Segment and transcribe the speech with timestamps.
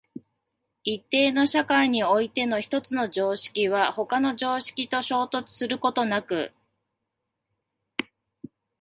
[0.83, 6.53] 一定の社会において一つの常識は他の常識と衝突することなく、